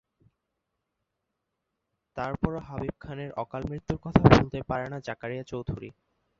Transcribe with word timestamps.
তারপরও 2.17 2.59
হাবিব 2.59 2.95
খানের 2.99 3.31
অকাল 3.33 3.61
মৃত্যুর 3.69 3.99
কথা 4.03 4.21
ভুলতে 4.31 4.59
পারেনা 4.69 4.97
জাকারিয়া 5.07 5.43
চৌধুরী। 5.43 5.89